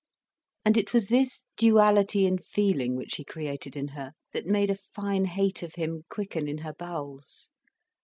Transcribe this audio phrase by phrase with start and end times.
[0.65, 4.75] And it was this duality in feeling which he created in her, that made a
[4.75, 7.51] fine hate of him quicken in her bowels.